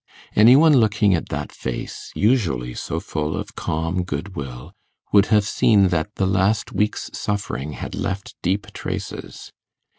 Any 0.35 0.55
one 0.55 0.73
looking 0.73 1.13
at 1.13 1.29
that 1.29 1.51
face, 1.51 2.09
usually 2.15 2.73
so 2.73 2.99
full 2.99 3.37
of 3.37 3.55
calm 3.55 4.01
goodwill, 4.03 4.73
would 5.13 5.27
have 5.27 5.45
seen 5.47 5.89
that 5.89 6.15
the 6.15 6.25
last 6.25 6.71
week's 6.71 7.11
suffering 7.13 7.73
had 7.73 7.93
left 7.93 8.33
deep 8.41 8.73
traces. 8.73 9.51